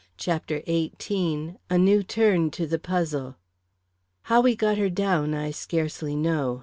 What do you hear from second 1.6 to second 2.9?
A New Turn to the